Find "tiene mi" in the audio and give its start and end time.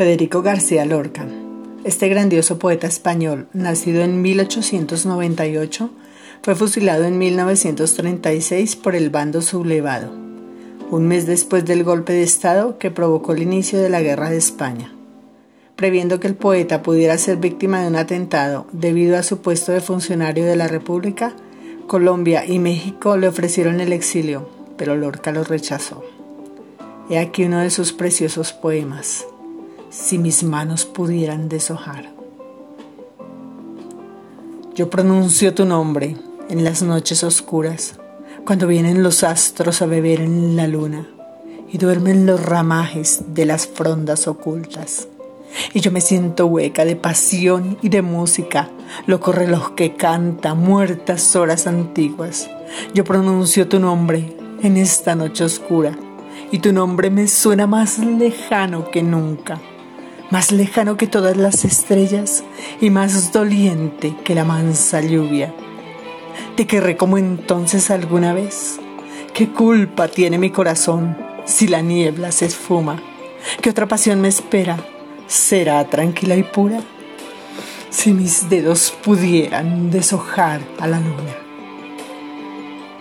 70.08-70.50